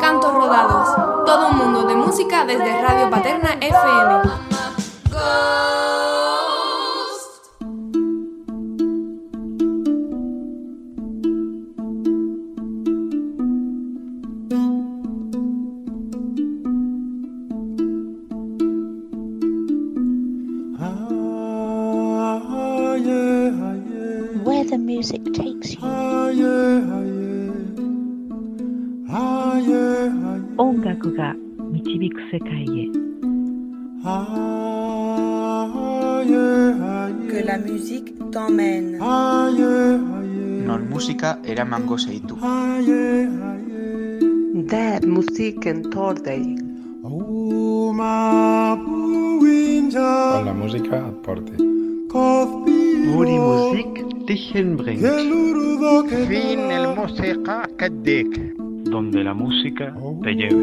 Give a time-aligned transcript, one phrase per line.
[0.00, 0.88] Cantos rodados.
[1.26, 4.22] Todo un mundo de música desde Radio Paterna FM.
[30.58, 31.34] 音楽が
[31.72, 32.88] 導く世界へ。
[37.30, 38.98] Que la musique t'emmène.
[40.66, 42.36] Nor musika eramango zaitu.
[44.72, 46.56] Der musiken tordei.
[47.02, 47.96] Con
[50.44, 51.52] la música aporte.
[52.12, 55.06] Wo die Musik dich hinbringt.
[56.28, 58.51] Fin el música kadek.
[58.92, 59.90] Donde la música
[60.22, 60.54] te lleve.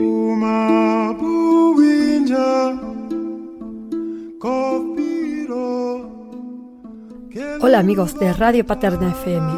[7.60, 9.52] Hola amigos de Radio Paterna FM.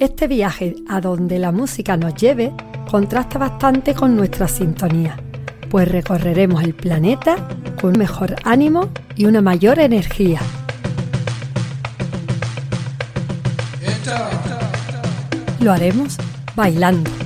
[0.00, 2.52] Este viaje a donde la música nos lleve
[2.90, 5.16] contrasta bastante con nuestra sintonía,
[5.70, 7.36] pues recorreremos el planeta
[7.80, 10.40] con mejor ánimo y una mayor energía.
[15.60, 16.16] Lo haremos
[16.56, 17.25] bailando.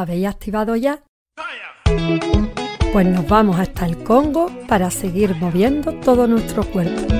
[0.00, 1.02] Habéis activado ya,
[2.92, 7.19] pues nos vamos hasta el Congo para seguir moviendo todo nuestro cuerpo.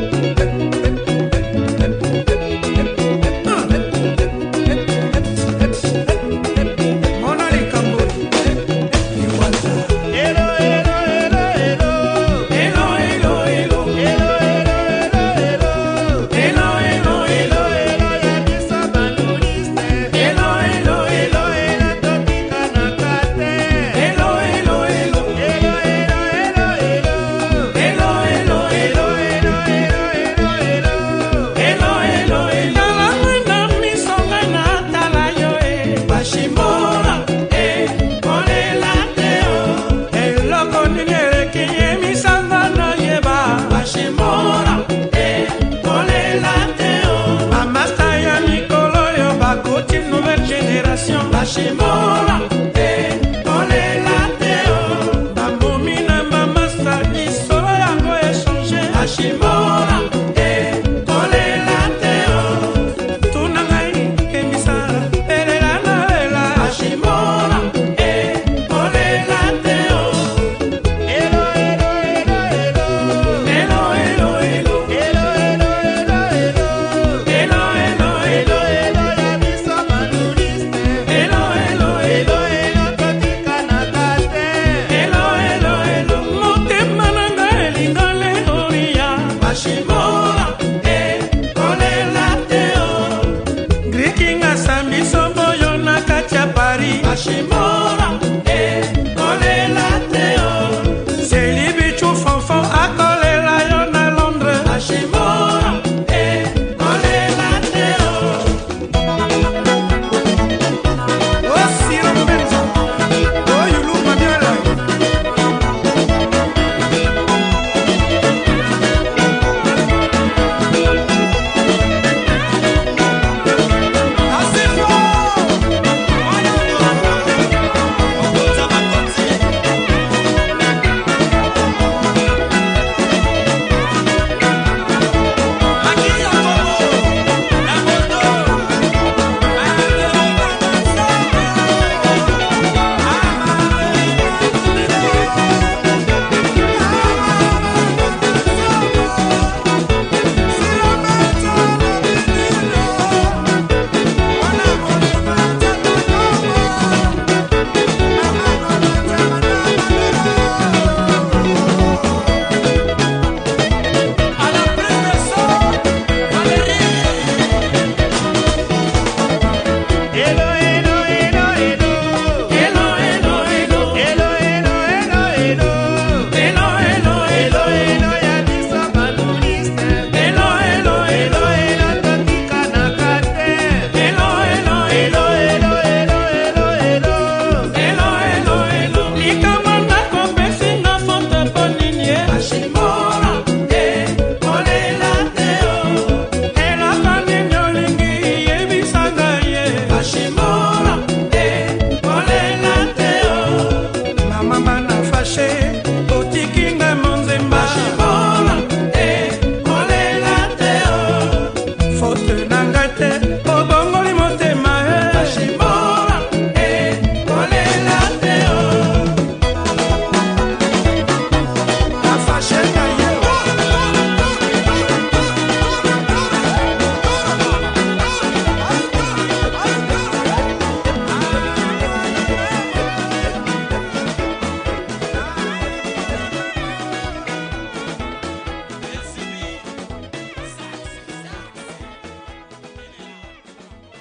[49.93, 51.19] une nouvelle génération.
[51.33, 51.73] Lâchez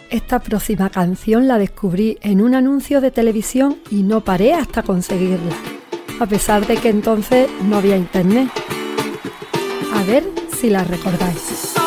[0.10, 5.56] Esta próxima canción la descubrí en un anuncio de televisión y no paré hasta conseguirla,
[6.20, 8.50] a pesar de que entonces no había internet.
[9.94, 10.24] A ver
[10.60, 11.79] si la recordáis.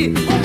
[0.00, 0.39] Y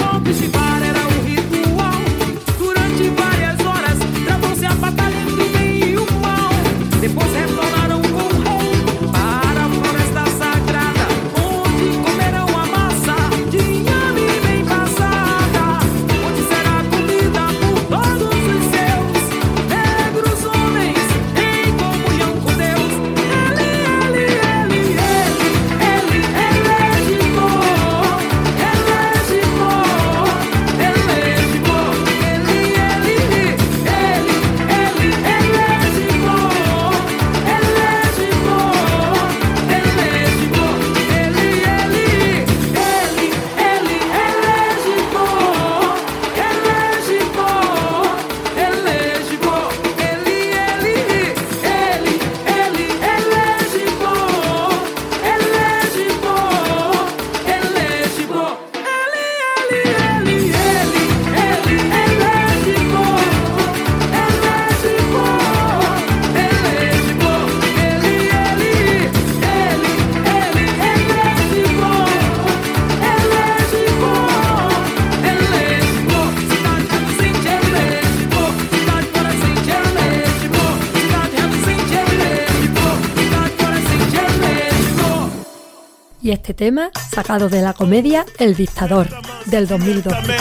[86.55, 89.07] tema sacado de la comedia El Dictador
[89.45, 90.15] del 2002.
[90.25, 90.35] De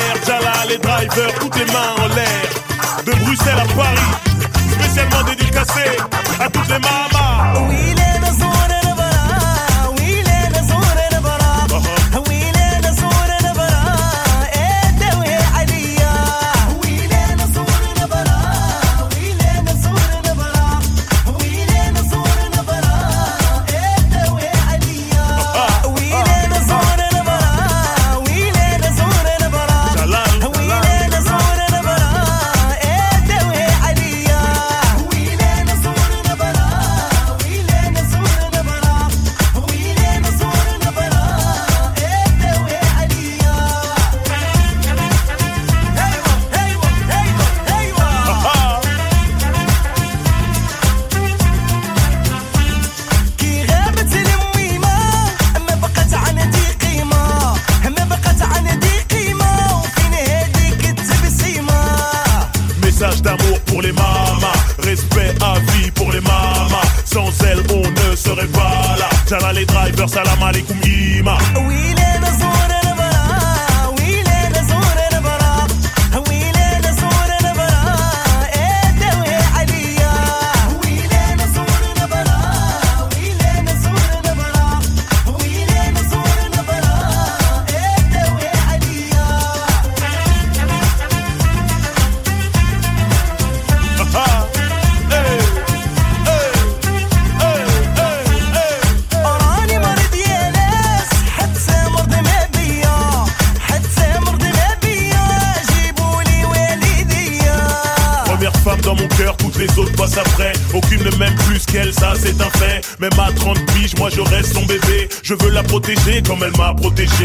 [115.25, 117.25] Je veux la protéger comme elle m'a protégé.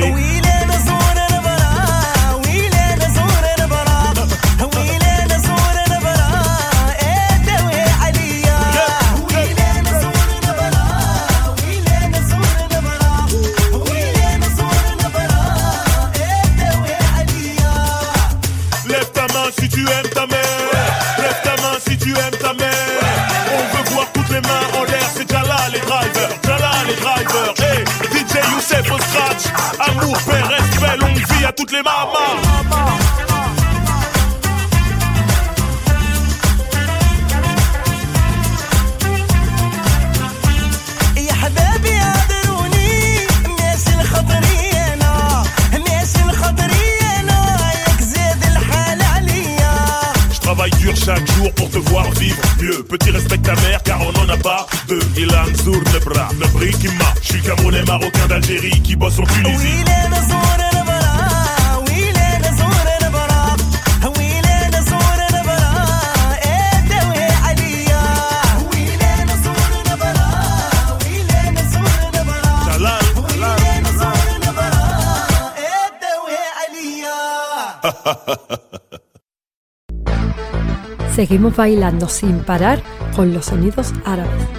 [81.15, 82.81] Seguimos bailando sin parar
[83.15, 84.58] con los sonidos árabes.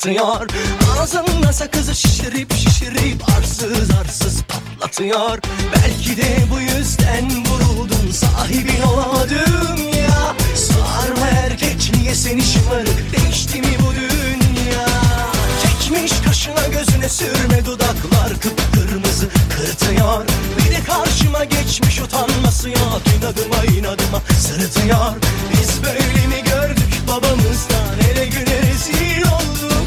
[0.00, 0.48] Patlatıyor
[0.98, 5.38] Ağzında sakızı şişirip şişirip arsız arsız patlatıyor.
[5.74, 10.34] Belki de bu yüzden vuruldun sahibin olamadım ya.
[10.56, 14.86] Sarma erkek niye seni şımarık değişti mi bu dünya?
[15.62, 20.24] Çekmiş kaşına gözüne sürme dudaklar kıpkırmızı kırıtıyor
[20.58, 25.14] Bir de karşıma geçmiş utanması yok inadıma inadıma sırıtıyor.
[25.52, 26.19] Biz böyle
[27.10, 27.98] babamızdan.
[28.10, 29.84] Ele güne rezil olduk.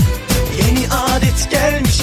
[0.57, 2.01] Yeni adet gelmiş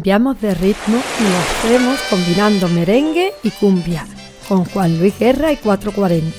[0.00, 4.06] Cambiamos de ritmo y lo hacemos combinando merengue y cumbia
[4.48, 6.38] con Juan Luis Guerra y 440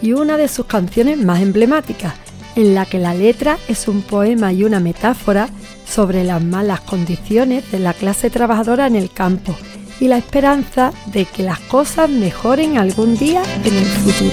[0.00, 2.14] y una de sus canciones más emblemáticas
[2.54, 5.50] en la que la letra es un poema y una metáfora
[5.86, 9.54] sobre las malas condiciones de la clase trabajadora en el campo
[10.00, 14.30] y la esperanza de que las cosas mejoren algún día en el futuro.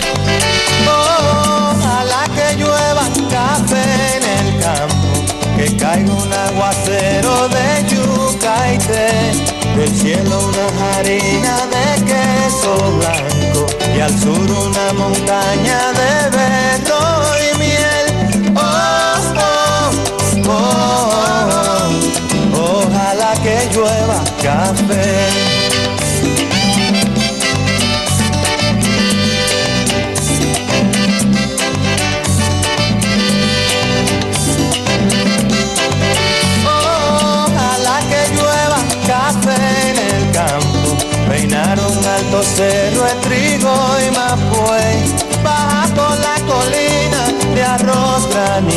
[8.44, 12.33] Del cielo una harina de queso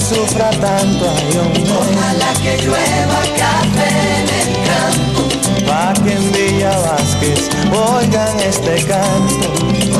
[0.00, 1.04] Sufra tanto.
[1.16, 1.62] Ay, hombre.
[1.70, 5.22] Ojalá que llueva café en el campo.
[5.66, 9.46] Pa' que en Villa Vázquez oigan este canto.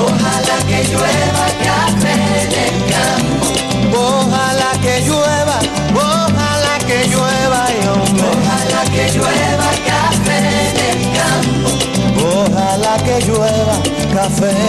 [0.06, 3.46] Ojalá que llueva café en el campo.
[3.92, 5.58] Ojalá que llueva,
[5.94, 8.24] ojalá que llueva, ay, hombre.
[8.30, 11.68] Ojalá que llueva café en el campo.
[12.36, 13.76] Ojalá que llueva
[14.14, 14.60] café.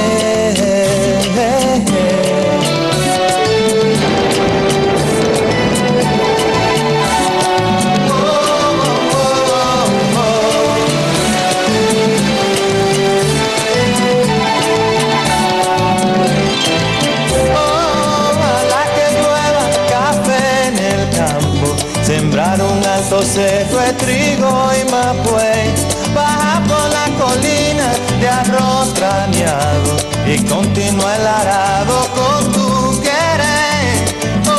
[23.31, 25.73] Un cerro de trigo y mapuey,
[26.13, 29.95] baja por la colina de arroz graneado
[30.27, 34.15] y continúa el arado con tu querer.
[34.47, 34.51] Oh,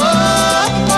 [0.90, 0.94] oh,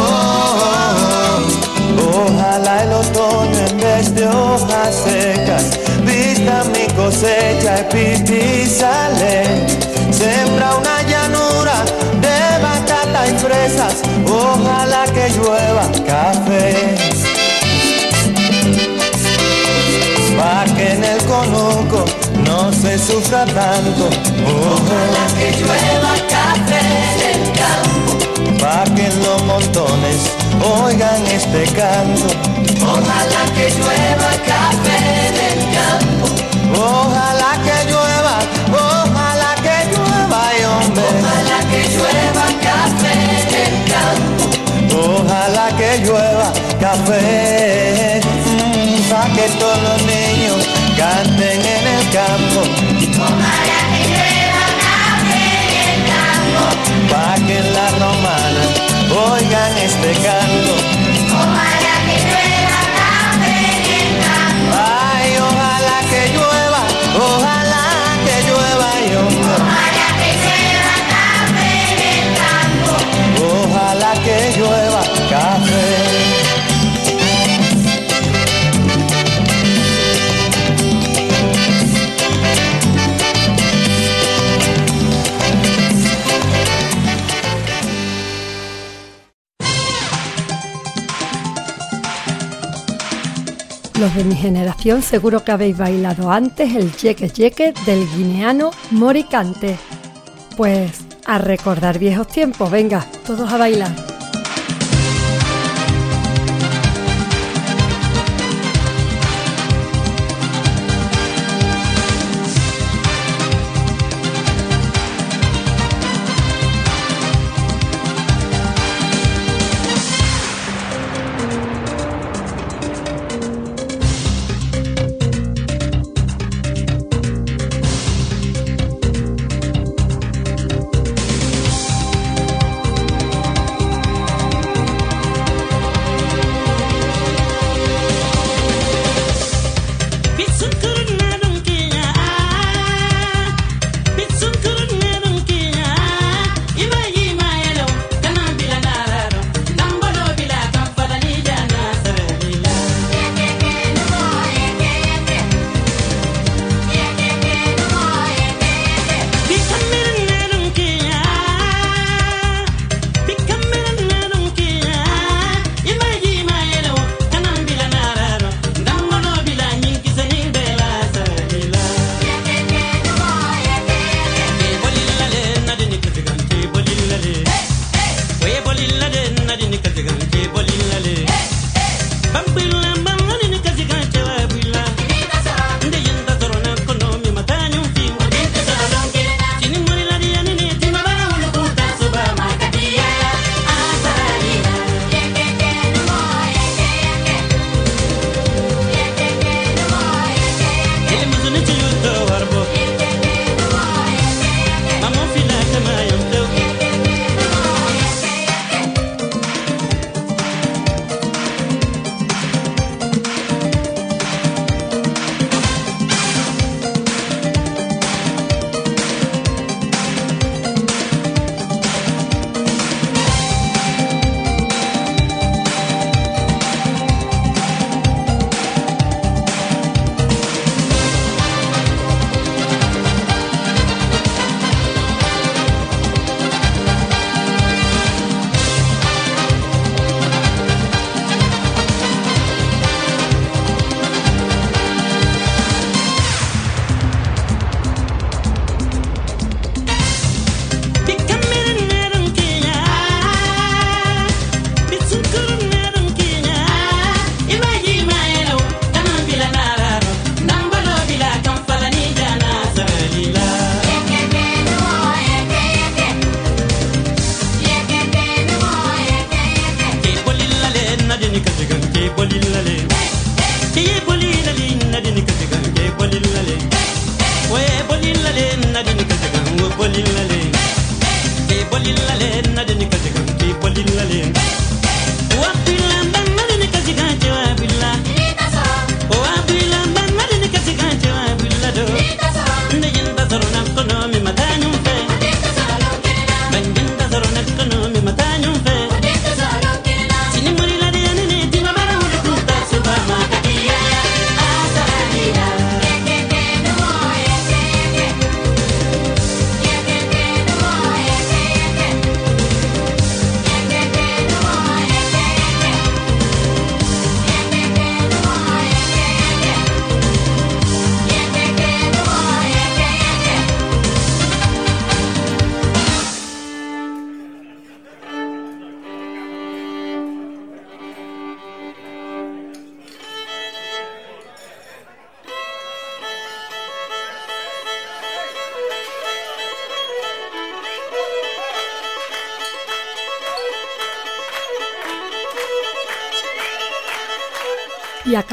[0.00, 2.24] oh.
[2.26, 9.36] Ojalá el otoño en vez de hojas secas vista mi cosecha y pipi sale.
[10.10, 10.83] Sembra de
[14.26, 16.94] ojalá que llueva café.
[20.36, 22.04] Pa' que en el conuco
[22.44, 24.10] no se sufra tanto.
[24.44, 26.80] Ojalá que llueva café
[27.12, 28.60] en el campo.
[28.60, 30.18] Pa' que en los montones
[30.84, 32.26] oigan este canto.
[32.82, 35.03] Ojalá que llueva café
[46.96, 52.60] café, mm, pa' que todos los niños canten en el campo.
[53.18, 56.64] Ojalá que llueva café en el campo.
[57.10, 58.64] Pa' que en la romana
[59.32, 60.53] oigan este canto.
[94.04, 99.78] Los de mi generación seguro que habéis bailado antes el yeque yeque del guineano Moricante.
[100.58, 104.13] Pues a recordar viejos tiempos, venga, todos a bailar.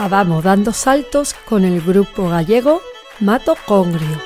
[0.02, 2.82] Acabamos dando saltos con el grupo gallego
[3.20, 4.18] Mato Congrio.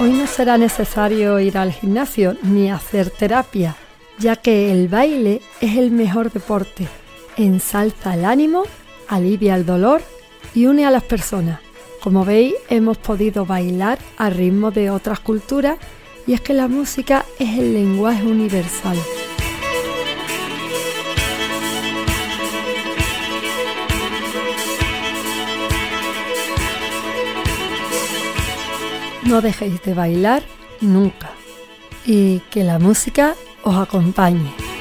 [0.00, 3.76] Hoy no será necesario ir al gimnasio ni hacer terapia,
[4.18, 6.88] ya que el baile es el mejor deporte.
[7.36, 8.64] Ensalza el ánimo,
[9.06, 10.02] alivia el dolor
[10.56, 11.60] y une a las personas.
[12.02, 15.78] Como veis, hemos podido bailar a ritmo de otras culturas
[16.26, 18.96] y es que la música es el lenguaje universal.
[29.24, 30.42] No dejéis de bailar
[30.80, 31.30] nunca
[32.04, 34.75] y que la música os acompañe.